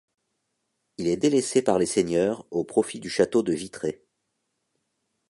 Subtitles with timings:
[0.97, 4.03] Il est délaissé par les seigneurs au profit du château de Vitré.